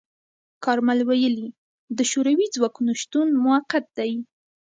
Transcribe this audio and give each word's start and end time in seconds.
کارمل 0.63 0.99
ویلي، 1.09 1.47
د 1.97 1.99
شوروي 2.11 2.47
ځواکونو 2.55 2.91
شتون 3.01 3.27
موقت 3.45 3.85
دی. 3.97 4.11